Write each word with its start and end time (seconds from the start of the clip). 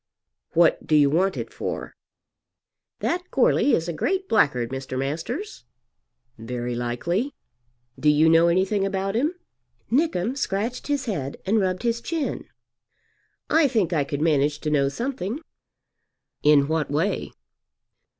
"What 0.53 0.87
do 0.87 0.95
you 0.95 1.11
want 1.11 1.37
it 1.37 1.53
for?" 1.53 1.95
"That 3.01 3.29
Goarly 3.29 3.75
is 3.75 3.87
a 3.87 3.93
great 3.93 4.27
blackguard, 4.27 4.71
Mr. 4.71 4.97
Masters." 4.97 5.65
"Very 6.39 6.73
likely. 6.73 7.35
Do 7.99 8.09
you 8.09 8.27
know 8.27 8.47
anything 8.47 8.83
about 8.83 9.13
him?" 9.13 9.35
Nickem 9.91 10.35
scratched 10.35 10.87
his 10.87 11.05
head 11.05 11.37
and 11.45 11.59
rubbed 11.59 11.83
his 11.83 12.01
chin. 12.01 12.45
"I 13.47 13.67
think 13.67 13.93
I 13.93 14.03
could 14.03 14.21
manage 14.21 14.57
to 14.61 14.71
know 14.71 14.89
something." 14.89 15.39
"In 16.41 16.67
what 16.67 16.89
way?" 16.89 17.33